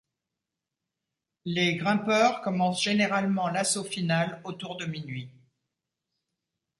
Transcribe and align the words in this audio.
Les 1.45 1.75
grimpeurs 1.75 2.41
commencent 2.41 2.81
généralement 2.81 3.49
l'assaut 3.49 3.83
final 3.83 4.41
autour 4.45 4.75
de 4.77 4.85
minuit. 4.85 5.29